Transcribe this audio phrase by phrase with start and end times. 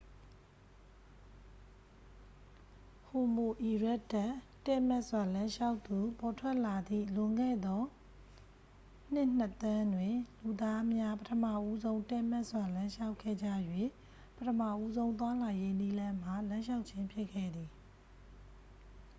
[3.07, 4.33] ဟိုမိုအီရက်တပ်
[4.65, 7.81] တည့်မတ်စွာ လမ်းလျှောက်သူ ပေါ်ထွက်လာသည့် လွန်ခဲ့သော
[9.13, 13.47] နှစ် နှစ် သန်းတွင် လူသားများ ပထမဦးဆုံး တည့်မတ်စွာ လမ်းလျှောက်ခဲ့ကြ၍
[14.37, 17.69] ပထမဦးဆုံး သွားလာရေးနည်းလမ်းမှာ လမ်းလျှောက်ခြင်း ဖြစ်ခဲ့သည်။